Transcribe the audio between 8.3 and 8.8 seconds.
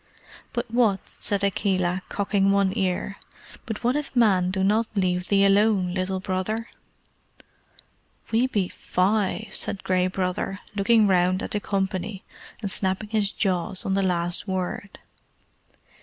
"We be